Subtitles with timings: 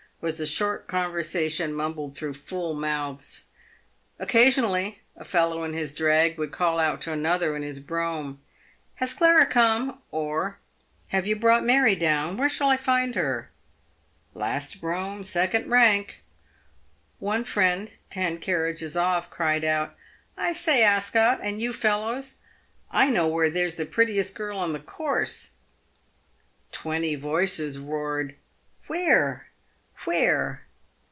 [0.23, 3.45] was the short conversation mumbled through full mouths.
[4.19, 8.39] Occasionally, a fellow in his drag would call out to another in his brougham,"
[9.01, 10.59] Has Clara come?" or,"
[11.07, 12.37] Have you brought Mary down?
[12.37, 13.49] Where shall I find her
[14.35, 16.21] ?"—"Last brougham, second rank."
[17.17, 19.95] One friend ten carriages off, cried out,"
[20.37, 22.35] I say, Ascot, and you fellows,
[22.91, 25.53] I know where there's the prettiest girl on the course!"
[26.71, 28.35] Twenty voices roared,
[28.85, 29.47] "Where?
[30.05, 30.63] Where?"